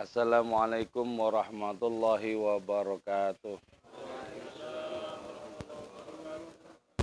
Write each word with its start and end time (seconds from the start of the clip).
Assalamualaikum 0.00 1.04
warahmatullahi 1.04 2.32
wabarakatuh. 2.32 3.60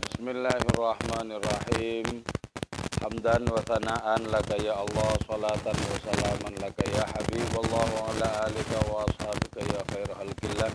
Bismillahirrahmanirrahim. 0.01 2.25
Hamdan 2.97 3.45
wa 3.53 3.61
thana'an 3.69 4.25
laka 4.33 4.57
ya 4.57 4.81
Allah 4.81 5.13
salatan 5.29 5.77
wa 5.77 5.97
salaman 6.09 6.57
laka 6.57 6.81
ya 6.89 7.05
Habibullah 7.05 7.85
wa 7.85 8.09
ala 8.17 8.49
alika 8.49 8.81
wa 8.89 9.05
ashabika 9.05 9.61
ya 9.61 9.77
khair 9.93 10.09
halkillah 10.17 10.73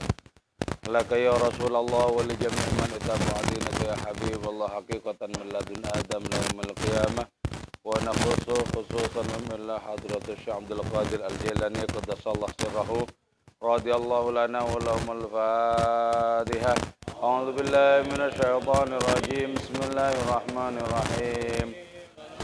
laka 0.95 1.19
ya 1.19 1.35
Rasulullah 1.35 2.07
wa 2.07 2.23
li 2.23 2.39
jami' 2.39 2.71
man 2.79 3.03
ittaba'a 3.03 3.51
dinaka 3.51 3.83
ya 3.83 3.99
Habibullah 3.99 4.71
haqiqatan 4.79 5.35
min 5.43 5.51
ladun 5.51 5.83
Adam 5.91 6.23
la 6.31 6.71
qiyamah 6.87 7.42
ونخص 7.85 8.47
خصوصا 8.75 9.23
من 9.23 9.53
الله 9.59 9.79
حضرة 9.79 10.27
الشيخ 10.29 10.55
عبد 10.55 10.73
القادر 10.73 11.27
الجيلاني 11.27 11.81
قدس 11.81 12.27
الله 12.27 12.49
سره. 12.63 13.07
رضي 13.63 13.95
الله 13.95 14.33
لنا 14.33 14.63
ولهم 14.63 15.07
الفاتحة. 15.19 16.75
أعوذ 17.23 17.49
بالله 17.53 17.93
من 18.13 18.21
الشيطان 18.29 18.89
الرجيم. 18.99 19.55
بسم 19.55 19.79
الله 19.91 20.13
الرحمن 20.23 20.75
الرحيم. 20.85 21.67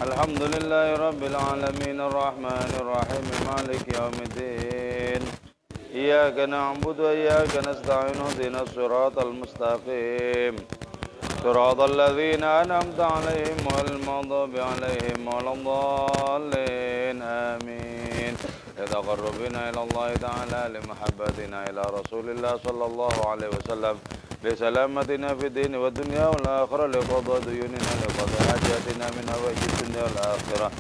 الحمد 0.07 0.43
لله 0.43 0.87
رب 1.07 1.23
العالمين. 1.23 1.99
الرحمن 2.01 2.71
الرحيم. 2.81 3.25
مالك 3.47 3.85
يوم 3.99 4.17
الدين. 4.27 5.23
إياك 5.95 6.39
نعبد 6.39 7.01
وإياك 7.01 7.53
نستعين. 7.69 8.19
اهدنا 8.27 8.63
الصراط 8.63 9.19
المستقيم. 9.19 10.55
صراط 11.45 11.81
الذين 11.81 12.45
أنعمت 12.45 13.01
عليهم 13.01 13.59
والمغضوب 13.75 14.53
عليهم 14.71 15.21
ولا 15.35 15.53
الضالين 15.53 17.23
آمين. 17.23 18.35
لتقربنا 18.79 19.71
إلى 19.71 19.81
الله 19.83 20.15
تعالى 20.15 20.61
لمحبتنا 20.75 21.71
إلى 21.71 21.83
رسول 21.99 22.31
الله 22.31 22.59
صلى 22.67 22.85
الله 22.87 23.15
عليه 23.31 23.49
وسلم 23.49 23.97
لسلامتنا 24.45 25.29
في 25.35 25.47
الدين 25.47 25.75
والدنيا 25.75 26.27
والآخرة 26.27 26.87
لقضاء 26.87 27.39
ديوننا 27.41 27.93
لقضاء 28.03 28.41
حاجاتنا 28.51 29.07
من 29.17 29.25
هوائج 29.35 29.59
الدنيا 29.73 30.03
والآخرة. 30.03 30.71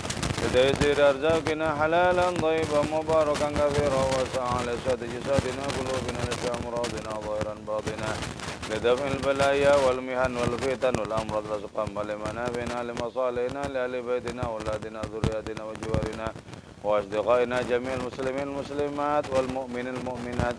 لتيسير 0.44 1.08
أرزاقنا 1.10 1.74
حلالا 1.80 2.26
طيبا 2.30 2.80
مباركا 2.92 3.48
كثيرا 3.58 4.02
واسعا 4.14 4.58
لسعة 4.68 5.02
جسادنا 5.14 5.64
قلوبنا 5.76 6.20
لسعة 6.30 6.56
مرادنا 6.66 7.10
ظاهرا 7.26 7.47
باطنا 7.68 8.10
لدفع 8.70 9.06
البلايا 9.06 9.74
والمهن 9.84 10.36
والفتن 10.36 10.94
والأمراض 11.00 11.44
والأسقام 11.50 11.88
ولمنافعنا 11.96 12.78
لمصالحنا 12.88 13.62
لأهل 13.72 13.94
بيتنا 14.02 14.44
وأولادنا 14.48 15.00
ذرياتنا 15.12 15.62
وجوارنا 15.68 16.26
وأصدقائنا 16.84 17.62
جميع 17.62 17.94
المسلمين 17.94 18.46
المسلمات 18.48 19.24
والمؤمنين 19.34 19.86
المؤمنات. 19.96 20.56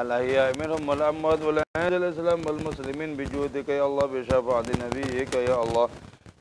الأحياء 0.00 0.48
منهم 0.60 0.88
والأموات 0.88 1.40
والأهل 1.42 1.92
الإسلام 2.00 2.40
والمسلمين 2.46 3.10
بجودك 3.16 3.68
يا 3.68 3.86
الله 3.86 4.06
بشفاعة 4.06 4.68
نبيك 4.84 5.34
يا 5.34 5.56
الله 5.64 5.88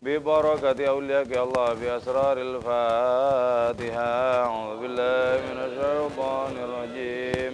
ببركة 0.03 0.79
أولياءك 0.93 1.31
يا 1.31 1.43
الله 1.43 1.67
بأسرار 1.73 2.37
الفاتحة. 2.47 4.09
أعوذ 4.45 4.71
بالله 4.81 5.35
من 5.49 5.57
الشيطان 5.67 6.53
الرجيم. 6.65 7.53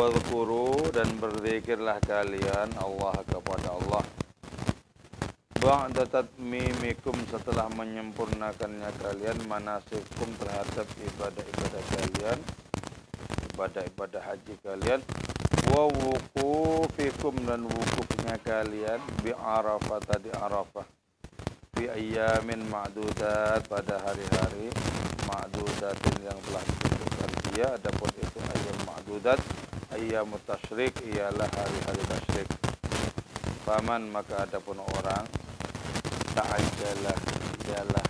Wadhkuru 0.00 0.88
dan 0.96 1.12
berzikirlah 1.20 2.00
kalian 2.00 2.72
Allah 2.80 3.20
kepada 3.20 3.68
Allah. 3.68 4.00
Ba'da 5.60 6.08
tatmimikum 6.08 7.12
setelah 7.28 7.68
menyempurnakannya 7.68 8.88
kalian 8.96 9.44
manasikum 9.44 10.32
terhadap 10.40 10.88
ibadah-ibadah 11.04 11.82
kalian 11.92 12.38
ibadah-ibadah 13.52 14.22
haji 14.24 14.54
kalian. 14.64 15.04
Wa 15.68 15.84
wukufikum 15.92 17.36
dan 17.44 17.68
wukufnya 17.68 18.40
kalian 18.40 19.04
bi 19.20 19.36
Arafah 19.36 20.00
tadi 20.00 20.32
Arafah. 20.32 20.88
Fi 21.76 21.92
ayyamin 21.92 22.64
ma'dudat 22.72 23.68
pada 23.68 24.00
hari-hari 24.00 24.72
ma'dudatin 25.28 26.16
yang 26.24 26.40
telah 26.48 26.64
ditentukan 26.64 27.30
dia 27.52 27.66
adapun 27.76 28.08
itu 28.16 28.38
ayam 28.40 28.78
ma'dudat 28.88 29.40
ayam 29.94 30.30
tasyrik 30.46 30.94
ialah 31.14 31.48
hari-hari 31.50 32.02
tasyrik 32.06 32.48
Paman 33.60 34.10
maka 34.10 34.48
adapun 34.48 34.80
orang 34.80 35.24
ta'ajjalah 36.34 37.18
ialah 37.70 38.06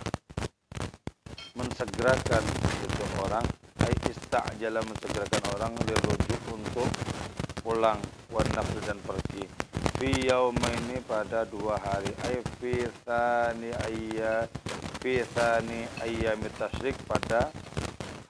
mensegerakan 1.53 2.43
itu 2.81 3.05
orang 3.21 3.45
ai 3.83 3.93
ista'jala 4.09 4.79
mensegerakan 4.81 5.43
orang 5.53 5.73
dirujuk 5.85 6.41
untuk 6.55 6.89
pulang 7.61 7.99
wan 8.33 8.47
dan 8.87 8.97
pergi. 9.05 9.45
Fi 10.01 10.31
ini 10.33 10.97
pada 11.05 11.45
dua 11.45 11.77
hari. 11.77 12.09
Ai 12.25 12.41
fi 12.57 12.81
tsani 13.05 13.69
ayya 13.85 14.49
fi 14.97 15.21
tsani 15.21 15.85
ayyami 16.01 16.49
tasyrik 16.57 16.97
pada 17.05 17.53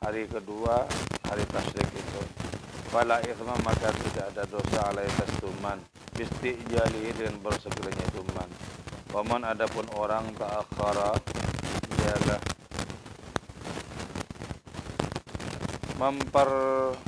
hari 0.03 0.28
kedua 0.28 0.84
hari 1.29 1.45
tasyrik 1.47 1.90
itu 1.95 2.30
Fala 2.91 3.24
ithma 3.24 3.56
maka 3.63 3.88
tidak 4.03 4.35
ada 4.35 4.44
dosa 4.52 4.91
alai 4.91 5.07
tuman 5.40 5.79
Istijali 6.12 7.16
dengan 7.16 7.40
bersegeranya 7.40 8.03
tuman 8.12 8.52
Waman 9.16 9.47
adapun 9.47 9.88
orang 9.96 10.28
ta'akhara 10.35 11.16
Ialah 12.03 12.44
Memperlambat 15.96 17.00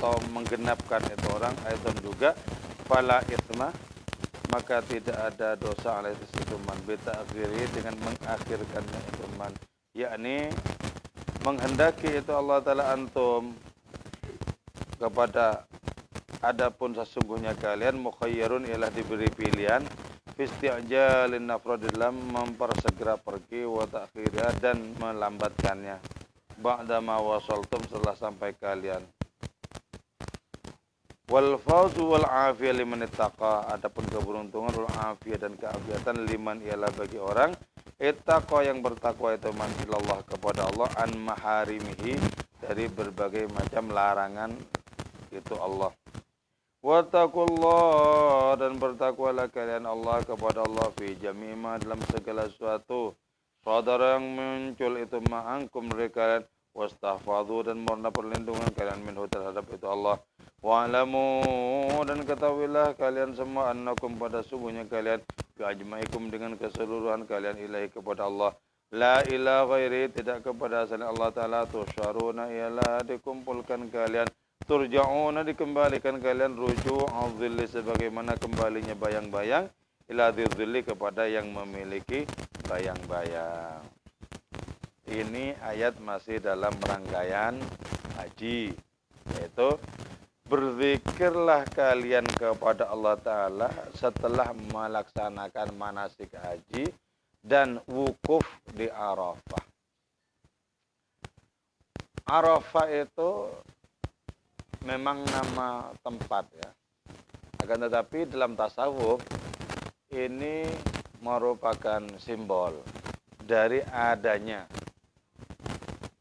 atau 0.00 0.16
menggenapkan 0.32 1.04
itu 1.12 1.28
orang 1.28 1.52
Ayatun 1.68 2.00
juga 2.00 2.32
Fala 2.88 3.20
ithma 3.28 3.68
maka 4.48 4.80
tidak 4.88 5.28
ada 5.28 5.60
dosa 5.60 6.00
alai 6.00 6.16
tuman 6.48 6.80
Beta 6.88 7.20
akhiri 7.20 7.68
dengan 7.76 8.00
mengakhirkannya 8.00 9.00
itu 9.12 9.28
man 9.36 9.52
Yakni 9.92 10.48
menghendaki 11.44 12.16
itu 12.16 12.32
Allah 12.32 12.64
Ta'ala 12.64 12.96
antum 12.96 13.71
kepada 15.02 15.66
adapun 16.38 16.94
sesungguhnya 16.94 17.58
kalian 17.58 17.98
mukhayyarun 17.98 18.70
ialah 18.70 18.86
diberi 18.94 19.26
pilihan 19.34 19.82
fisti'jalin 20.38 21.42
nafra 21.42 21.74
dalam 21.74 22.14
mempersegera 22.30 23.18
pergi 23.18 23.66
wa 23.66 23.82
ta'khirah 23.82 24.62
dan 24.62 24.94
melambatkannya. 25.02 25.98
Ba'da 26.62 27.02
ma 27.02 27.18
wasaltum 27.18 27.82
setelah 27.90 28.14
sampai 28.14 28.54
kalian. 28.54 29.02
Wal 31.26 31.58
fawzu 31.58 32.06
wal 32.06 32.28
afiyah 32.28 32.76
liman 32.76 33.02
ittaqa. 33.02 33.66
Adapun 33.74 34.06
keberuntungan 34.06 34.72
wal 34.72 34.90
afiyah 35.10 35.42
dan 35.42 35.58
keafiatan 35.58 36.28
liman 36.28 36.62
ialah 36.62 36.92
bagi 36.94 37.18
orang. 37.18 37.50
Ittaqa 37.98 38.62
yang 38.66 38.82
bertakwa 38.82 39.34
itu 39.34 39.50
man 39.54 39.70
kepada 40.26 40.66
Allah 40.70 40.90
an 40.98 41.10
maharimihi 41.18 42.18
dari 42.62 42.86
berbagai 42.90 43.50
macam 43.50 43.90
larangan 43.90 44.54
itu 45.34 45.54
Allah. 45.58 45.90
Wattaqullah 46.82 48.58
dan 48.58 48.76
bertakwalah 48.76 49.48
kalian 49.48 49.86
Allah 49.88 50.20
kepada 50.22 50.66
Allah 50.66 50.92
fi 50.98 51.14
jami'ma 51.16 51.80
dalam 51.80 51.98
segala 52.10 52.46
sesuatu. 52.50 53.16
Saudara 53.62 54.18
yang 54.18 54.26
muncul 54.34 54.98
itu 54.98 55.18
ma'angkum 55.30 55.86
dari 55.94 56.10
kalian 56.10 56.42
wastahfadhu 56.74 57.70
dan 57.70 57.84
mohonlah 57.86 58.10
perlindungan 58.10 58.70
kalian 58.74 59.04
minhu 59.06 59.28
terhadap 59.28 59.68
itu 59.70 59.86
Allah 59.86 60.18
Wa'lamu 60.62 61.42
dan 62.06 62.22
ketahuilah 62.22 62.94
kalian 62.94 63.34
semua 63.34 63.74
annakum 63.74 64.14
pada 64.14 64.46
sungguhnya 64.46 64.86
kalian 64.86 65.18
bi'ajmaikum 65.58 66.30
dengan 66.30 66.54
keseluruhan 66.54 67.26
kalian 67.26 67.58
ilahi 67.58 67.90
kepada 67.90 68.30
Allah. 68.30 68.54
La 68.94 69.26
ilaha 69.26 69.74
ghairi 69.74 70.14
tidak 70.14 70.46
kepada 70.46 70.86
selain 70.86 71.10
Allah 71.10 71.34
Ta'ala 71.34 71.66
tusyaruna 71.66 72.46
ialah 72.46 73.02
dikumpulkan 73.02 73.90
kalian 73.90 74.30
turja'una 74.66 75.42
dikembalikan 75.42 76.22
kalian 76.22 76.54
rujuk 76.54 77.06
azilli 77.10 77.66
sebagaimana 77.66 78.38
kembalinya 78.38 78.94
bayang-bayang 78.96 79.66
ila 80.10 80.28
dzilli 80.34 80.84
kepada 80.84 81.24
yang 81.24 81.50
memiliki 81.50 82.26
bayang-bayang. 82.68 83.80
Ini 85.08 85.58
ayat 85.60 85.98
masih 86.00 86.40
dalam 86.40 86.72
rangkaian 86.84 87.58
haji 88.16 88.72
yaitu 89.36 89.68
berzikirlah 90.48 91.64
kalian 91.72 92.28
kepada 92.36 92.92
Allah 92.92 93.16
Ta'ala 93.20 93.68
setelah 93.96 94.52
melaksanakan 94.52 95.68
manasik 95.80 96.32
haji 96.36 96.92
dan 97.40 97.80
wukuf 97.88 98.44
di 98.70 98.86
Arafah. 98.88 99.64
Arafah 102.28 102.86
itu 102.88 103.50
memang 104.82 105.22
nama 105.30 105.94
tempat 106.02 106.44
ya. 106.54 106.70
Akan 107.62 107.86
tetapi 107.86 108.26
dalam 108.26 108.58
tasawuf 108.58 109.22
ini 110.10 110.66
merupakan 111.22 112.02
simbol 112.18 112.82
dari 113.42 113.78
adanya 113.94 114.66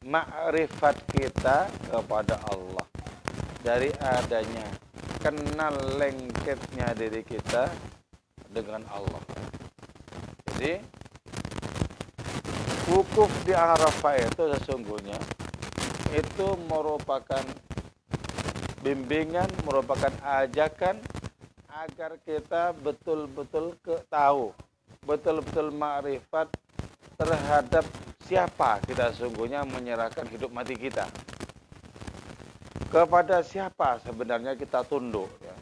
makrifat 0.06 0.98
kita 1.10 1.70
kepada 1.90 2.38
Allah 2.50 2.86
dari 3.62 3.90
adanya 4.02 4.66
kenal 5.22 5.74
lengketnya 5.98 6.94
diri 6.98 7.22
kita 7.26 7.70
dengan 8.50 8.86
Allah. 8.90 9.22
Jadi 10.54 10.82
wukuf 12.90 13.30
di 13.46 13.54
Arafah 13.54 14.18
itu 14.18 14.44
sesungguhnya 14.58 15.18
itu 16.12 16.48
merupakan 16.68 17.46
bimbingan, 18.82 19.48
merupakan 19.64 20.12
ajakan 20.22 20.98
agar 21.72 22.18
kita 22.26 22.76
betul-betul 22.82 23.78
tahu, 24.10 24.52
betul-betul 25.06 25.72
makrifat 25.74 26.50
terhadap 27.16 27.86
siapa 28.26 28.82
kita 28.88 29.14
sesungguhnya 29.14 29.62
menyerahkan 29.68 30.26
hidup 30.32 30.50
mati 30.56 30.74
kita 30.74 31.06
kepada 32.88 33.44
siapa 33.46 34.00
sebenarnya 34.02 34.56
kita 34.56 34.88
tunduk 34.88 35.30
ya. 35.44 35.56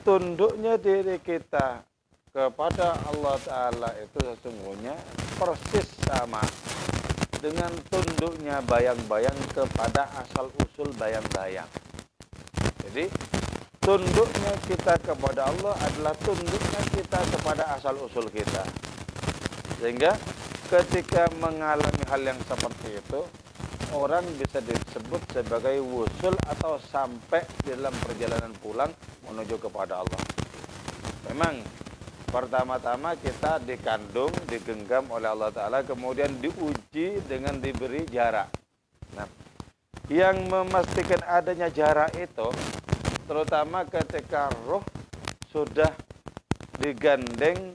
tunduknya 0.00 0.80
diri 0.80 1.20
kita 1.20 1.84
kepada 2.32 2.96
Allah 3.04 3.36
Ta'ala 3.44 3.90
itu 4.00 4.18
sesungguhnya 4.18 4.96
persis 5.36 5.88
sama 6.08 6.40
dengan 7.42 7.68
tunduknya 7.92 8.64
bayang-bayang 8.64 9.36
kepada 9.52 10.06
asal-usul 10.24 10.94
bayang-bayang. 10.96 11.66
Jadi, 12.88 13.06
tunduknya 13.82 14.54
kita 14.66 14.94
kepada 15.02 15.50
Allah 15.50 15.74
adalah 15.90 16.14
tunduknya 16.22 16.82
kita 16.94 17.18
kepada 17.34 17.62
asal-usul 17.78 18.30
kita. 18.30 18.62
Sehingga 19.82 20.14
ketika 20.70 21.26
mengalami 21.42 22.02
hal 22.06 22.22
yang 22.22 22.38
seperti 22.46 23.02
itu, 23.02 23.20
orang 23.92 24.24
bisa 24.40 24.62
disebut 24.64 25.20
sebagai 25.34 25.82
wusul 25.84 26.32
atau 26.48 26.80
sampai 26.80 27.44
dalam 27.66 27.92
perjalanan 28.00 28.54
pulang 28.62 28.88
menuju 29.28 29.60
kepada 29.60 30.00
Allah. 30.00 30.22
Memang 31.28 31.60
pertama-tama 32.32 33.12
kita 33.20 33.60
dikandung, 33.60 34.32
digenggam 34.48 35.04
oleh 35.12 35.28
Allah 35.28 35.52
Ta'ala, 35.52 35.78
kemudian 35.84 36.32
diuji 36.40 37.20
dengan 37.28 37.60
diberi 37.60 38.08
jarak. 38.08 38.61
Yang 40.12 40.44
memastikan 40.52 41.24
adanya 41.24 41.72
jarak 41.72 42.12
itu, 42.20 42.52
terutama 43.24 43.88
ketika 43.88 44.52
roh 44.68 44.84
sudah 45.48 45.88
digandeng 46.76 47.72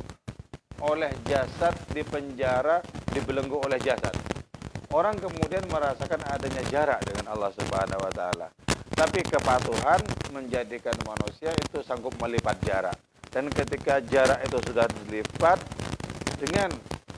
oleh 0.85 1.09
jasad 1.25 1.73
di 1.89 2.05
penjara, 2.05 2.85
dibelenggu 3.09 3.57
oleh 3.65 3.81
jasad 3.81 4.13
orang 4.95 5.19
kemudian 5.19 5.63
merasakan 5.67 6.21
adanya 6.31 6.63
jarak 6.71 6.99
dengan 7.03 7.35
Allah 7.35 7.51
Subhanahu 7.55 8.01
wa 8.01 8.11
taala. 8.13 8.47
Tapi 8.97 9.21
kepatuhan 9.21 10.01
menjadikan 10.33 10.95
manusia 11.05 11.53
itu 11.53 11.83
sanggup 11.85 12.15
melipat 12.17 12.57
jarak. 12.65 12.97
Dan 13.29 13.51
ketika 13.51 14.01
jarak 14.01 14.41
itu 14.41 14.57
sudah 14.65 14.87
dilipat 15.05 15.59
dengan 16.41 16.73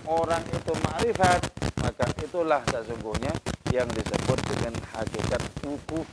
orang 0.10 0.44
itu 0.51 0.74
makrifat, 0.83 1.39
maka 1.80 2.06
itulah 2.19 2.60
sesungguhnya 2.68 3.31
yang 3.71 3.88
disebut 3.94 4.19
dengan 4.49 4.73
hakikat 4.97 5.41
wukuf. 5.61 6.07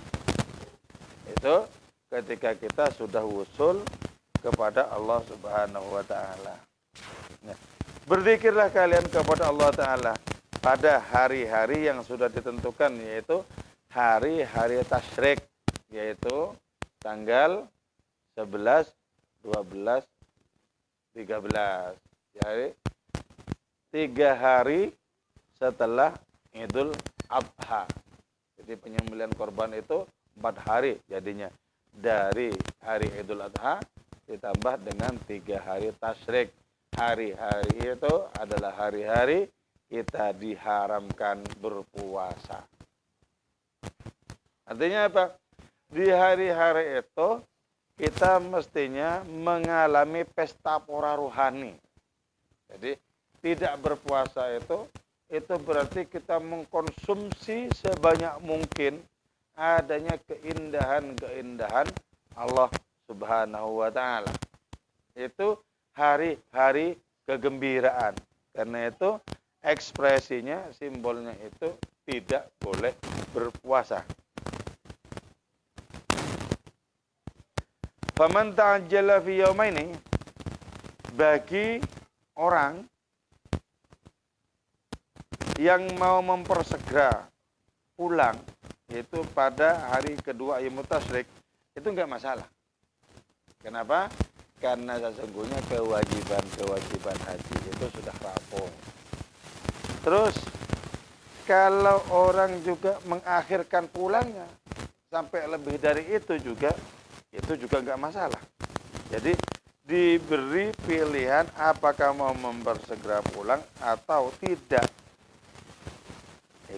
Itu 1.33 1.67
ketika 2.13 2.53
kita 2.55 2.85
sudah 2.95 3.25
usul 3.25 3.83
kepada 4.45 4.93
Allah 4.93 5.21
Subhanahu 5.27 5.89
wa 5.91 6.05
taala. 6.07 6.55
Nah, 7.43 7.57
berzikirlah 8.07 8.71
kalian 8.71 9.07
kepada 9.11 9.51
Allah 9.51 9.71
taala 9.75 10.13
pada 10.63 11.03
hari-hari 11.03 11.87
yang 11.91 12.03
sudah 12.07 12.31
ditentukan 12.31 12.95
yaitu 13.03 13.43
hari-hari 13.91 14.83
tasyrik 14.87 15.43
yaitu 15.91 16.53
tanggal 17.03 17.67
11, 18.35 18.91
12, 19.43 20.05
13. 21.17 21.97
Jadi 22.37 22.67
tiga 23.89 24.37
hari 24.37 24.93
setelah 25.57 26.13
Idul 26.53 26.93
Adha. 27.33 27.89
Jadi 28.67 28.83
penyembelihan 28.83 29.31
korban 29.39 29.71
itu 29.79 30.03
empat 30.35 30.59
hari 30.67 30.99
jadinya 31.07 31.47
dari 31.95 32.51
hari 32.83 33.07
Idul 33.15 33.47
Adha 33.47 33.79
ditambah 34.27 34.83
dengan 34.83 35.15
tiga 35.23 35.63
hari 35.63 35.95
tasyrik. 35.95 36.51
Hari-hari 36.99 37.95
itu 37.95 38.15
adalah 38.35 38.75
hari-hari 38.75 39.47
kita 39.87 40.35
diharamkan 40.35 41.47
berpuasa. 41.63 42.67
Artinya 44.67 45.15
apa? 45.15 45.25
Di 45.87 46.11
hari-hari 46.11 47.07
itu 47.07 47.39
kita 47.95 48.43
mestinya 48.43 49.23
mengalami 49.31 50.27
pesta 50.27 50.83
pora 50.83 51.15
rohani. 51.15 51.71
Jadi 52.67 52.99
tidak 53.39 53.79
berpuasa 53.79 54.51
itu 54.59 54.91
itu 55.27 55.55
berarti 55.59 56.07
kita 56.07 56.39
mengkonsumsi 56.39 57.71
sebanyak 57.75 58.39
mungkin 58.47 59.03
adanya 59.59 60.15
keindahan-keindahan 60.31 61.91
Allah 62.39 62.71
Subhanahu 63.11 63.83
wa 63.83 63.91
taala. 63.91 64.31
Itu 65.17 65.59
hari-hari 65.97 67.01
kegembiraan. 67.27 68.15
Karena 68.55 68.89
itu 68.93 69.19
ekspresinya, 69.65 70.71
simbolnya 70.71 71.35
itu 71.43 71.75
tidak 72.07 72.53
boleh 72.63 72.95
berpuasa. 73.35 74.07
Faman 78.17 78.57
ta'ajjala 78.57 79.21
fi 79.21 79.45
yawmaini 79.45 79.93
bagi 81.19 81.83
orang 82.37 82.81
yang 85.57 85.89
mau 85.97 86.21
mempersegera 86.21 87.29
pulang 87.97 88.37
yaitu 88.93 89.25
pada 89.35 89.91
hari 89.91 90.15
kedua 90.21 90.63
ayat 90.63 90.87
Tasyrik 90.87 91.27
itu 91.75 91.87
enggak 91.91 92.09
masalah. 92.09 92.47
Kenapa? 93.61 94.07
Karena 94.63 94.97
sesungguhnya 94.97 95.59
kewajiban-kewajiban 95.69 97.19
haji 97.29 97.57
itu 97.67 97.87
sudah 97.93 98.15
rampung. 98.23 98.73
Terus 100.07 100.37
kalau 101.45 101.99
orang 102.15 102.63
juga 102.63 102.97
mengakhirkan 103.05 103.91
pulangnya 103.91 104.47
sampai 105.11 105.51
lebih 105.51 105.77
dari 105.83 106.07
itu 106.15 106.39
juga 106.41 106.73
itu 107.35 107.53
juga 107.59 107.83
nggak 107.83 108.01
masalah. 108.01 108.43
Jadi 109.11 109.35
diberi 109.87 110.75
pilihan 110.87 111.47
apakah 111.59 112.11
mau 112.15 112.35
mempersegera 112.35 113.23
pulang 113.35 113.63
atau 113.79 114.31
tidak. 114.43 114.87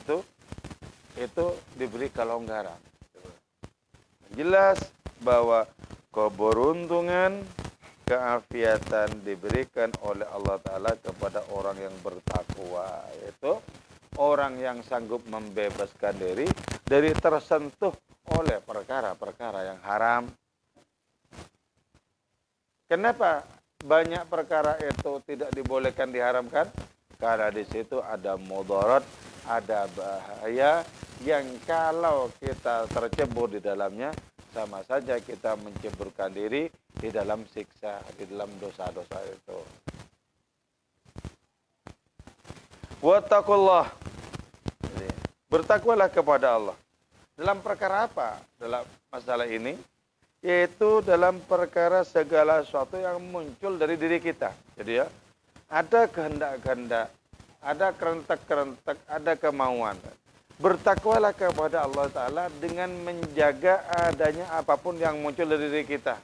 Itu 0.09 0.25
itu 1.21 1.47
diberi 1.77 2.09
kelonggaran. 2.09 2.81
Jelas 4.33 4.81
bahwa 5.21 5.69
keberuntungan 6.09 7.45
keafiatan 8.09 9.21
diberikan 9.21 9.93
oleh 10.01 10.25
Allah 10.33 10.57
Ta'ala 10.65 10.97
kepada 10.97 11.45
orang 11.53 11.77
yang 11.77 11.93
bertakwa 12.01 13.05
yaitu 13.21 13.61
orang 14.17 14.57
yang 14.57 14.81
sanggup 14.81 15.21
membebaskan 15.29 16.17
diri 16.17 16.49
dari 16.89 17.13
tersentuh 17.13 17.93
oleh 18.33 18.65
perkara-perkara 18.65 19.61
yang 19.77 19.81
haram. 19.85 20.25
Kenapa 22.89 23.45
banyak 23.85 24.25
perkara 24.25 24.81
itu 24.81 25.21
tidak 25.29 25.53
dibolehkan 25.53 26.09
diharamkan? 26.09 26.65
Karena 27.21 27.53
di 27.53 27.67
situ 27.69 28.01
ada 28.01 28.41
mudarat, 28.41 29.05
ada 29.47 29.87
bahaya 29.95 30.83
yang 31.23 31.45
kalau 31.67 32.31
kita 32.39 32.87
tercebur 32.91 33.51
di 33.51 33.61
dalamnya 33.63 34.15
sama 34.51 34.83
saja 34.87 35.21
kita 35.21 35.55
menceburkan 35.61 36.33
diri 36.33 36.73
di 36.99 37.09
dalam 37.13 37.47
siksa, 37.51 38.03
di 38.19 38.27
dalam 38.27 38.51
dosa-dosa 38.59 39.19
itu. 39.29 39.59
Wattaqullah. 42.99 43.87
Bertakwalah 45.49 46.13
kepada 46.13 46.61
Allah. 46.61 46.77
Dalam 47.33 47.63
perkara 47.65 48.05
apa? 48.05 48.43
Dalam 48.59 48.85
masalah 49.09 49.49
ini 49.49 49.79
yaitu 50.39 51.03
dalam 51.03 51.43
perkara 51.51 52.07
segala 52.07 52.63
sesuatu 52.63 52.95
yang 52.95 53.19
muncul 53.19 53.75
dari 53.75 53.99
diri 53.99 54.23
kita. 54.23 54.55
Jadi 54.79 55.03
ya, 55.03 55.07
ada 55.67 56.07
kehendak-kehendak, 56.07 57.11
ada 57.63 57.91
kerentak-kerentak, 57.95 58.99
ada 59.07 59.33
kemauan. 59.35 59.99
Bertakwalah 60.59 61.31
kepada 61.35 61.87
Allah 61.87 62.07
Ta'ala 62.11 62.45
dengan 62.59 62.91
menjaga 63.07 63.87
adanya 64.11 64.51
apa 64.51 64.75
pun 64.75 64.99
yang 64.99 65.23
muncul 65.23 65.47
dari 65.47 65.71
diri 65.71 65.87
kita. 65.87 66.19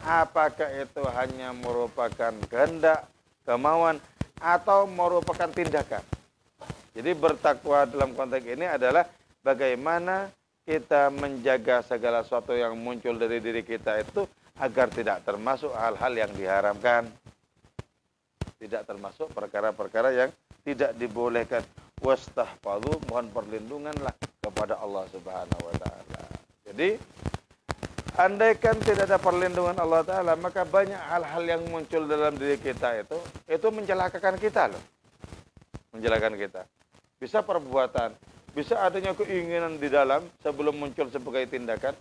Apakah 0.00 0.70
itu 0.78 1.02
hanya 1.18 1.50
merupakan 1.50 2.32
kehendak, 2.46 3.10
kemauan, 3.42 3.98
atau 4.38 4.88
merupakan 4.88 5.50
tindakan. 5.50 6.00
Jadi 6.96 7.10
bertakwa 7.14 7.86
dalam 7.86 8.16
konteks 8.16 8.46
ini 8.48 8.66
adalah 8.66 9.06
bagaimana 9.44 10.32
kita 10.64 11.10
menjaga 11.10 11.82
segala 11.82 12.22
sesuatu 12.22 12.54
yang 12.54 12.74
muncul 12.78 13.14
dari 13.18 13.42
diri 13.42 13.66
kita 13.66 14.00
itu 14.00 14.26
agar 14.58 14.86
tidak 14.92 15.22
termasuk 15.24 15.70
hal-hal 15.74 16.12
yang 16.14 16.32
diharamkan. 16.34 17.08
Tidak 18.60 18.84
termasuk 18.84 19.32
perkara-perkara 19.32 20.12
yang 20.12 20.30
tidak 20.60 20.92
dibolehkan. 21.00 21.64
Wastahfadhu 22.04 23.08
mohon 23.08 23.32
perlindunganlah 23.32 24.12
kepada 24.40 24.76
Allah 24.80 25.04
Subhanahu 25.08 25.62
wa 25.64 25.74
taala. 25.80 26.20
Jadi 26.68 26.96
Andaikan 28.20 28.76
tidak 28.84 29.08
ada 29.08 29.16
perlindungan 29.16 29.72
Allah 29.80 30.04
Ta'ala, 30.04 30.36
maka 30.36 30.66
banyak 30.66 30.98
hal-hal 30.98 31.40
yang 31.40 31.62
muncul 31.72 32.04
dalam 32.04 32.36
diri 32.36 32.60
kita 32.60 33.00
itu, 33.00 33.16
itu 33.48 33.66
mencelakakan 33.72 34.36
kita 34.36 34.68
loh. 34.68 34.82
Mencelakakan 35.96 36.36
kita. 36.36 36.68
Bisa 37.16 37.40
perbuatan, 37.40 38.12
bisa 38.52 38.76
adanya 38.82 39.16
keinginan 39.16 39.80
di 39.80 39.88
dalam 39.88 40.26
sebelum 40.44 40.76
muncul 40.76 41.08
sebagai 41.08 41.48
tindakan. 41.48 41.96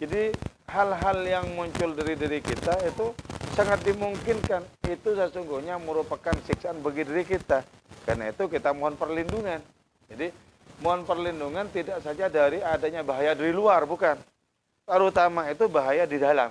Jadi 0.00 0.34
hal-hal 0.66 1.18
yang 1.28 1.46
muncul 1.54 1.94
dari 1.94 2.18
diri 2.18 2.42
kita 2.42 2.74
itu 2.90 3.14
sangat 3.56 3.84
dimungkinkan 3.84 4.62
itu 4.88 5.16
sesungguhnya 5.16 5.76
merupakan 5.80 6.32
siksaan 6.48 6.80
bagi 6.80 7.04
diri 7.04 7.24
kita. 7.24 7.60
Karena 8.04 8.32
itu 8.32 8.48
kita 8.48 8.72
mohon 8.72 8.96
perlindungan. 8.96 9.60
Jadi 10.08 10.32
mohon 10.80 11.04
perlindungan 11.04 11.68
tidak 11.68 12.00
saja 12.00 12.32
dari 12.32 12.64
adanya 12.64 13.04
bahaya 13.04 13.36
dari 13.36 13.52
luar, 13.52 13.84
bukan 13.84 14.16
terutama 14.88 15.46
itu 15.52 15.68
bahaya 15.70 16.08
di 16.08 16.18
dalam. 16.18 16.50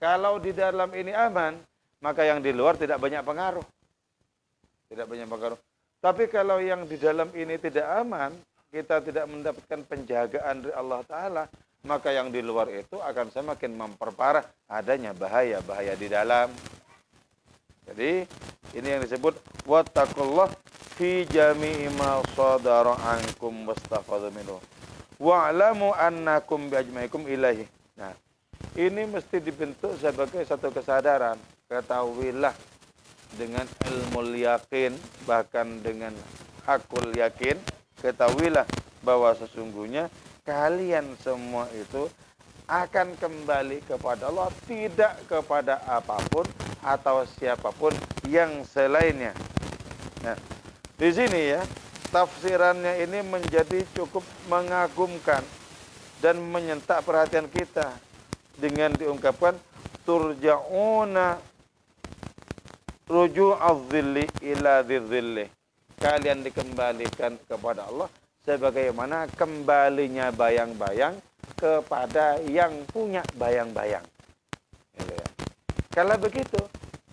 Kalau 0.00 0.40
di 0.40 0.52
dalam 0.52 0.90
ini 0.96 1.12
aman, 1.12 1.56
maka 2.00 2.24
yang 2.24 2.40
di 2.40 2.52
luar 2.52 2.76
tidak 2.76 3.00
banyak 3.00 3.20
pengaruh. 3.20 3.64
Tidak 4.88 5.06
banyak 5.06 5.28
pengaruh. 5.28 5.58
Tapi 6.00 6.24
kalau 6.32 6.56
yang 6.58 6.88
di 6.88 6.96
dalam 6.96 7.28
ini 7.36 7.60
tidak 7.60 7.84
aman, 8.00 8.32
kita 8.72 9.04
tidak 9.04 9.28
mendapatkan 9.28 9.80
penjagaan 9.84 10.64
dari 10.64 10.72
Allah 10.72 11.00
Ta'ala, 11.04 11.44
maka 11.84 12.12
yang 12.12 12.28
di 12.28 12.44
luar 12.44 12.68
itu 12.68 13.00
akan 13.00 13.32
semakin 13.32 13.72
memperparah 13.76 14.44
adanya 14.68 15.16
bahaya-bahaya 15.16 15.96
di 15.96 16.08
dalam. 16.12 16.52
Jadi 17.88 18.24
ini 18.76 18.88
yang 18.88 19.02
disebut 19.02 19.34
wattaqullah 19.64 20.52
fi 20.94 21.24
jami'i 21.26 21.88
ma 21.96 22.20
sadara 22.36 22.94
ankum 23.00 23.66
wastafadhu 23.66 24.30
minhu 24.36 24.60
wa'lamu 25.20 25.92
annakum 25.92 26.72
biajmaikum 26.72 27.28
ilahi. 27.28 27.68
Nah, 28.00 28.16
ini 28.74 29.04
mesti 29.04 29.38
dibentuk 29.38 30.00
sebagai 30.00 30.40
satu 30.48 30.72
kesadaran. 30.72 31.36
Ketahuilah 31.70 32.56
dengan 33.38 33.62
ilmu 33.86 34.34
yakin, 34.34 34.96
bahkan 35.28 35.78
dengan 35.84 36.10
hakul 36.66 37.14
yakin, 37.14 37.54
ketahuilah 38.02 38.66
bahwa 39.06 39.30
sesungguhnya 39.38 40.10
kalian 40.44 41.16
semua 41.20 41.66
itu 41.76 42.08
akan 42.70 43.18
kembali 43.18 43.82
kepada 43.82 44.30
Allah, 44.30 44.46
tidak 44.70 45.18
kepada 45.26 45.82
apa 45.90 46.22
pun 46.30 46.46
atau 46.86 47.26
siapa 47.26 47.74
pun 47.74 47.90
yang 48.30 48.62
selainnya. 48.62 49.34
Nah, 50.22 50.38
di 50.94 51.10
sini 51.10 51.58
ya, 51.58 51.60
tafsirannya 52.14 53.02
ini 53.02 53.26
menjadi 53.26 53.82
cukup 53.98 54.22
mengagumkan 54.46 55.42
dan 56.22 56.38
menyentak 56.38 57.02
perhatian 57.02 57.50
kita 57.50 57.90
dengan 58.60 58.92
diungkapkan 58.94 59.56
turja'una 60.04 61.40
ruju'adh-dhilli 63.10 64.24
ila 64.54 64.86
dhilli 64.86 65.46
kalian 65.98 66.46
dikembalikan 66.46 67.40
kepada 67.48 67.88
Allah 67.88 68.06
sebagaimana 68.44 69.28
kembalinya 69.36 70.32
bayang-bayang 70.32 71.16
kepada 71.56 72.40
yang 72.48 72.72
punya 72.88 73.20
bayang-bayang. 73.36 74.04
Gitu 74.96 75.12
ya. 75.12 75.28
Kalau 75.92 76.16
begitu, 76.16 76.60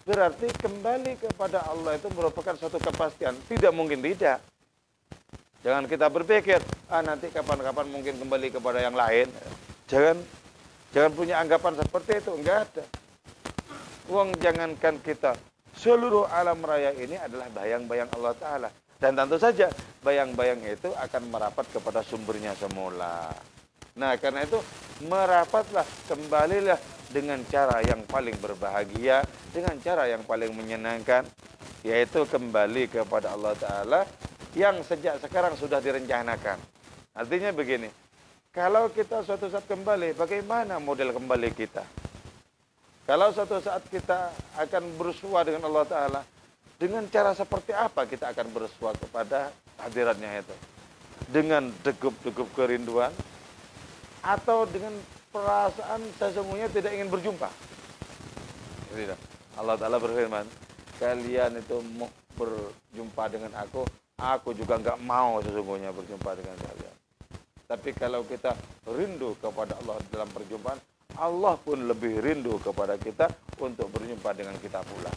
berarti 0.08 0.48
kembali 0.56 1.20
kepada 1.20 1.68
Allah 1.68 2.00
itu 2.00 2.08
merupakan 2.16 2.56
suatu 2.56 2.80
kepastian. 2.80 3.36
Tidak 3.52 3.74
mungkin 3.76 4.00
tidak. 4.00 4.40
Jangan 5.66 5.84
kita 5.90 6.08
berpikir, 6.08 6.64
ah 6.88 7.04
nanti 7.04 7.28
kapan-kapan 7.28 7.92
mungkin 7.92 8.16
kembali 8.16 8.48
kepada 8.56 8.80
yang 8.80 8.96
lain. 8.96 9.28
Jangan 9.92 10.16
jangan 10.96 11.12
punya 11.12 11.44
anggapan 11.44 11.76
seperti 11.76 12.24
itu, 12.24 12.32
enggak 12.40 12.72
ada. 12.72 12.86
Uang 14.08 14.32
jangankan 14.40 14.96
kita, 15.04 15.36
seluruh 15.76 16.24
alam 16.32 16.64
raya 16.64 16.96
ini 16.96 17.20
adalah 17.20 17.52
bayang-bayang 17.52 18.08
Allah 18.16 18.34
Ta'ala. 18.40 18.70
Dan 18.98 19.13
tentu 19.13 19.38
saja 19.38 19.70
bayang-bayang 20.01 20.62
itu 20.66 20.89
akan 20.89 21.30
merapat 21.30 21.70
kepada 21.70 22.01
sumbernya 22.01 22.58
semula. 22.58 23.30
Nah 23.98 24.18
karena 24.18 24.46
itu 24.46 24.58
merapatlah, 25.06 25.86
kembalilah 26.10 26.82
dengan 27.13 27.42
cara 27.46 27.82
yang 27.86 28.01
paling 28.10 28.34
berbahagia, 28.42 29.22
dengan 29.54 29.77
cara 29.82 30.10
yang 30.10 30.25
paling 30.25 30.50
menyenangkan, 30.54 31.25
yaitu 31.86 32.25
kembali 32.25 32.89
kepada 32.89 33.38
Allah 33.38 33.54
Ta'ala 33.54 34.01
yang 34.58 34.82
sejak 34.82 35.22
sekarang 35.22 35.54
sudah 35.54 35.77
direncanakan. 35.77 36.58
Artinya 37.13 37.54
begini, 37.54 37.89
kalau 38.50 38.89
kita 38.89 39.22
suatu 39.22 39.50
saat 39.50 39.70
kembali, 39.70 40.18
bagaimana 40.18 40.82
model 40.82 41.13
kembali 41.13 41.54
kita? 41.54 41.86
Kalau 43.06 43.30
suatu 43.32 43.62
saat 43.62 43.86
kita 43.88 44.34
akan 44.58 44.84
bersua 44.98 45.46
dengan 45.46 45.70
Allah 45.70 45.86
Ta'ala, 45.86 46.22
dengan 46.78 47.04
cara 47.10 47.34
seperti 47.34 47.74
apa 47.74 48.06
kita 48.06 48.34
akan 48.34 48.48
bersua 48.54 48.94
kepada 48.96 49.54
hadiratnya 49.82 50.42
itu? 50.42 50.56
Dengan 51.28 51.70
degup-degup 51.84 52.48
kerinduan? 52.54 53.12
Atau 54.24 54.66
dengan 54.70 54.96
perasaan 55.30 56.02
sesungguhnya 56.18 56.72
tidak 56.72 56.94
ingin 56.94 57.10
berjumpa? 57.12 57.50
Allah 59.58 59.76
Ta'ala 59.78 59.98
berfirman, 60.02 60.46
kalian 61.02 61.60
itu 61.62 61.82
mau 61.98 62.10
berjumpa 62.38 63.24
dengan 63.30 63.54
aku 63.58 63.86
Aku 64.18 64.50
juga 64.50 64.82
nggak 64.82 64.98
mau 65.06 65.38
sesungguhnya 65.46 65.94
berjumpa 65.94 66.34
dengan 66.34 66.58
kalian. 66.58 66.96
Tapi 67.70 67.94
kalau 67.94 68.26
kita 68.26 68.58
rindu 68.90 69.38
kepada 69.38 69.78
Allah 69.78 70.02
dalam 70.10 70.26
perjumpaan, 70.34 70.82
Allah 71.22 71.54
pun 71.62 71.86
lebih 71.86 72.18
rindu 72.26 72.58
kepada 72.58 72.98
kita 72.98 73.30
untuk 73.62 73.94
berjumpa 73.94 74.34
dengan 74.34 74.58
kita 74.58 74.82
pula. 74.82 75.14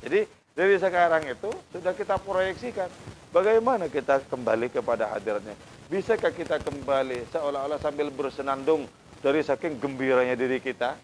Jadi 0.00 0.24
dari 0.56 0.76
sekarang 0.80 1.28
itu 1.28 1.50
sudah 1.72 1.92
kita 1.92 2.16
proyeksikan 2.20 2.88
bagaimana 3.32 3.86
kita 3.86 4.24
kembali 4.26 4.72
kepada 4.72 5.12
hadiratnya. 5.12 5.54
Bisakah 5.92 6.32
kita 6.32 6.62
kembali 6.62 7.28
seolah-olah 7.34 7.78
sambil 7.82 8.08
bersenandung 8.08 8.86
dari 9.20 9.44
saking 9.44 9.76
gembiranya 9.76 10.34
diri 10.38 10.62
kita? 10.62 10.96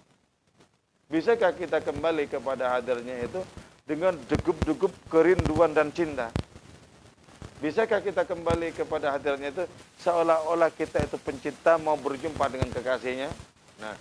Bisakah 1.07 1.55
kita 1.55 1.85
kembali 1.87 2.27
kepada 2.27 2.75
hadirnya 2.75 3.23
itu 3.23 3.39
dengan 3.87 4.19
degup-degup 4.27 4.91
kerinduan 5.07 5.71
dan 5.71 5.95
cinta. 5.95 6.35
Bisakah 7.63 8.03
kita 8.03 8.27
kembali 8.27 8.75
kepada 8.75 9.15
hadirnya 9.15 9.55
itu 9.55 9.65
seolah-olah 10.03 10.75
kita 10.75 11.07
itu 11.07 11.17
pencinta 11.23 11.79
mau 11.79 11.95
berjumpa 11.95 12.51
dengan 12.51 12.69
kekasihnya? 12.75 13.31
Nah, 13.79 13.95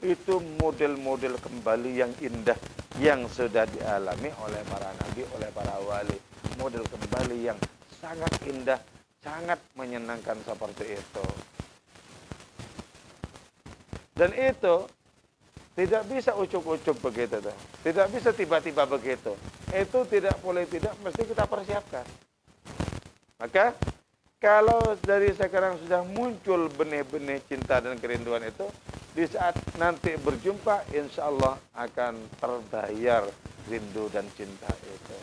itu 0.00 0.38
model-model 0.62 1.36
kembali 1.42 1.90
yang 2.00 2.12
indah 2.22 2.56
yang 3.02 3.26
sudah 3.26 3.66
dialami 3.66 4.30
oleh 4.38 4.62
para 4.70 4.90
nabi, 5.02 5.22
oleh 5.34 5.50
para 5.50 5.74
wali. 5.82 6.18
Model 6.54 6.86
kembali 6.86 7.38
yang 7.50 7.58
sangat 7.98 8.30
indah, 8.46 8.78
sangat 9.18 9.58
menyenangkan 9.74 10.38
seperti 10.46 10.94
itu. 10.94 11.26
Dan 14.14 14.30
itu 14.38 14.86
tidak 15.74 16.06
bisa 16.06 16.38
ucuk-ucuk 16.38 17.02
begitu 17.02 17.42
tuh. 17.42 17.56
Tidak 17.82 18.06
bisa 18.14 18.30
tiba-tiba 18.30 18.86
begitu. 18.86 19.34
Itu 19.74 20.06
tidak 20.06 20.38
boleh 20.38 20.70
tidak 20.70 20.94
mesti 21.02 21.26
kita 21.26 21.50
persiapkan. 21.50 22.06
Maka 23.42 23.74
kalau 24.38 24.78
dari 25.02 25.34
sekarang 25.34 25.82
sudah 25.82 26.06
muncul 26.06 26.70
benih-benih 26.78 27.42
cinta 27.50 27.82
dan 27.82 27.98
kerinduan 27.98 28.46
itu, 28.46 28.70
di 29.14 29.24
saat 29.30 29.54
nanti 29.78 30.18
berjumpa, 30.18 30.90
insya 30.90 31.30
Allah 31.30 31.54
akan 31.78 32.18
terbayar 32.42 33.22
rindu 33.70 34.10
dan 34.10 34.26
cinta 34.34 34.66
itu. 34.82 35.16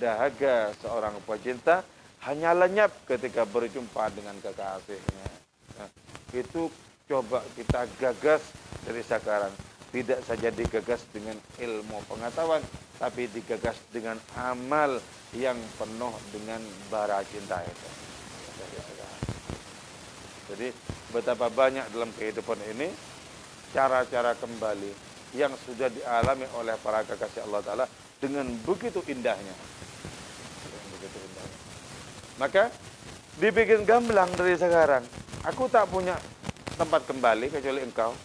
Dahaga 0.00 0.72
seorang 0.80 1.12
pecinta 1.28 1.84
hanya 2.24 2.56
lenyap 2.56 2.90
ketika 3.04 3.44
berjumpa 3.44 4.08
dengan 4.16 4.32
kekasihnya. 4.40 5.28
Nah, 5.76 5.88
itu 6.32 6.72
coba 7.04 7.44
kita 7.52 7.84
gagas 8.00 8.40
dari 8.82 9.04
sekarang. 9.04 9.52
Tidak 9.88 10.20
saja 10.24 10.52
digagas 10.52 11.04
dengan 11.12 11.36
ilmu 11.56 12.00
pengetahuan, 12.08 12.60
tapi 13.00 13.24
digagas 13.32 13.76
dengan 13.88 14.20
amal 14.36 15.00
yang 15.32 15.56
penuh 15.80 16.12
dengan 16.32 16.60
bara 16.92 17.24
cinta 17.24 17.60
itu. 17.64 17.88
Jadi 20.48 20.72
betapa 21.12 21.52
banyak 21.52 21.84
dalam 21.92 22.08
kehidupan 22.16 22.56
ini 22.72 22.88
cara-cara 23.76 24.32
kembali 24.40 24.92
yang 25.36 25.52
sudah 25.68 25.92
dialami 25.92 26.48
oleh 26.56 26.72
para 26.80 27.04
kekasih 27.04 27.44
Allah 27.44 27.60
Ta'ala 27.60 27.84
dengan 28.16 28.48
begitu 28.64 29.04
indahnya. 29.04 29.52
begitu 30.96 31.18
indahnya. 31.20 31.58
Maka 32.40 32.62
dibikin 33.36 33.84
gamblang 33.84 34.32
dari 34.34 34.56
sekarang. 34.56 35.04
Aku 35.44 35.68
tak 35.68 35.86
punya 35.92 36.16
tempat 36.80 37.04
kembali 37.04 37.52
kecuali 37.52 37.80
engkau. 37.84 38.16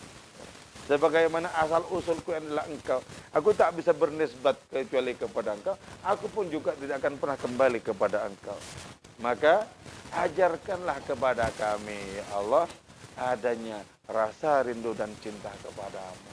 Sebagaimana 0.83 1.47
asal 1.59 1.83
usulku 1.91 2.35
adalah 2.35 2.67
engkau. 2.67 2.99
Aku 3.31 3.55
tak 3.55 3.75
bisa 3.79 3.95
bernisbat 3.95 4.59
kecuali 4.67 5.15
kepada 5.15 5.55
engkau. 5.55 5.75
Aku 6.03 6.27
pun 6.27 6.47
juga 6.51 6.75
tidak 6.75 6.99
akan 6.99 7.13
pernah 7.19 7.37
kembali 7.39 7.79
kepada 7.79 8.27
engkau. 8.27 8.57
Maka 9.21 9.67
ajarkanlah 10.13 10.97
kepada 11.05 11.49
kami 11.57 11.97
ya 12.17 12.25
Allah 12.37 12.65
adanya 13.17 13.81
rasa 14.09 14.65
rindu 14.65 14.93
dan 14.97 15.13
cinta 15.21 15.49
kepadamu. 15.61 16.31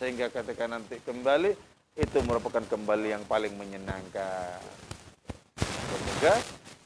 Sehingga 0.00 0.28
ketika 0.32 0.64
nanti 0.66 0.98
kembali 1.00 1.52
itu 1.94 2.18
merupakan 2.26 2.64
kembali 2.64 3.14
yang 3.14 3.24
paling 3.28 3.54
menyenangkan. 3.54 4.58
Semoga 5.62 6.34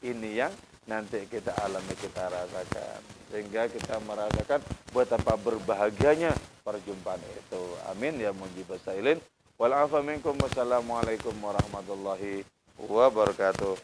ini 0.05 0.37
yang 0.37 0.53
nanti 0.85 1.25
kita 1.25 1.55
alami, 1.65 1.93
kita 1.97 2.29
rasakan. 2.29 3.01
Sehingga 3.33 3.65
kita 3.69 3.97
merasakan 4.05 4.61
betapa 4.93 5.33
berbahagianya 5.37 6.33
perjumpaan 6.61 7.21
itu. 7.33 7.61
Amin 7.89 8.21
ya 8.21 8.29
mujibah 8.33 8.77
sailin. 8.85 9.17
Wal 9.57 9.73
minkum. 10.05 10.37
Wassalamualaikum 10.37 11.33
warahmatullahi 11.41 12.45
wabarakatuh. 12.77 13.75